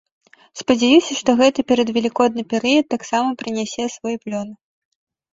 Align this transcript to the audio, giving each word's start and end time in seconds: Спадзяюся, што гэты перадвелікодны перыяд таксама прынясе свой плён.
Спадзяюся, 0.59 1.11
што 1.17 1.33
гэты 1.41 1.65
перадвелікодны 1.71 2.43
перыяд 2.53 2.85
таксама 2.93 3.29
прынясе 3.43 3.85
свой 3.97 4.15
плён. 4.23 4.47